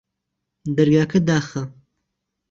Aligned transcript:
دەرگاکە 0.75 1.19
داخە 1.27 1.63